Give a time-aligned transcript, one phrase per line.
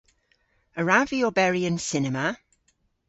[0.79, 2.27] A wrav vy oberi yn cinema?